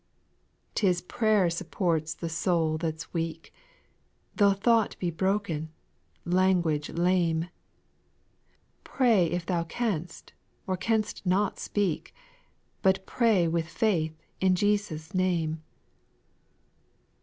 [0.71, 0.81] 6.
[0.81, 3.53] 'T is prayer supports the soul that's weak,
[4.35, 5.69] Though thought be broken,
[6.25, 7.49] language lame;
[8.83, 10.33] Pray if thou canst
[10.65, 12.15] or canst not speak;
[12.81, 15.61] But pray with faith in Jesus' name.